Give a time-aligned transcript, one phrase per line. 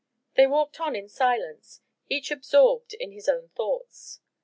[0.33, 4.19] They walked on in silence, each absorbed in his own thoughts.